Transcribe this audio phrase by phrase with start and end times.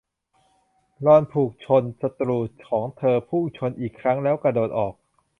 [1.05, 4.93] ลอนพุ่งชนศัตรูของเธอพุ่งชนอีกครั้งแล้วกระโดดออก